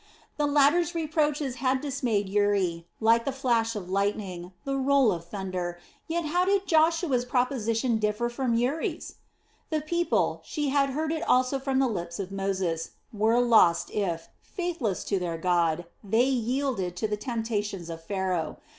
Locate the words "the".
0.37-0.47, 3.23-3.31, 4.65-4.75, 9.69-9.81, 11.77-11.87, 17.07-17.15